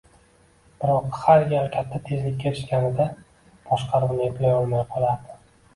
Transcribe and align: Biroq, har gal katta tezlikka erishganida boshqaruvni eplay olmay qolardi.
Biroq, 0.83 1.19
har 1.25 1.45
gal 1.51 1.69
katta 1.77 2.01
tezlikka 2.09 2.49
erishganida 2.53 3.09
boshqaruvni 3.69 4.29
eplay 4.31 4.59
olmay 4.61 4.89
qolardi. 4.97 5.43